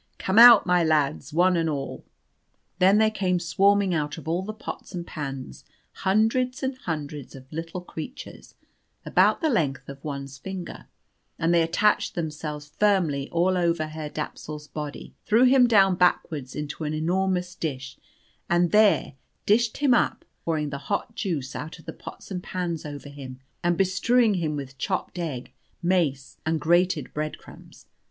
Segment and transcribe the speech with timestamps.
[0.17, 2.03] Come out, my lads, one and all!"
[2.79, 7.45] Then there came swarming out of all the pots and pans hundreds and hundreds of
[7.53, 8.55] little creatures
[9.05, 10.87] about the length of one's finger,
[11.37, 16.83] and they attached themselves firmly all over Herr Dapsul's body, threw him down backwards into
[16.83, 17.95] an enormous dish,
[18.49, 19.13] and there
[19.45, 23.39] dished him up, pouring the hot juice out of the pots and pans over him,
[23.63, 27.85] and bestrewing him with chopped egg, mace, and grated breadcrumbs.